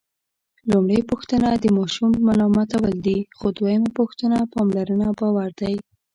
[0.71, 5.75] لومړۍ پوښتنه د ماشوم ملامتول دي، خو دویمه پوښتنه پاملرنه او باور دی.